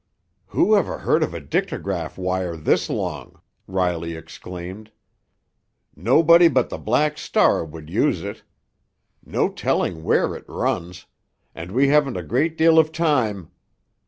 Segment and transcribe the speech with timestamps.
[0.47, 4.89] "Whoever heard of a dictograph wire this long!" Riley exclaimed.
[5.95, 8.41] "Nobody but the Black Star would use it.
[9.23, 13.51] No telling where it runs—and we haven't a great deal of time!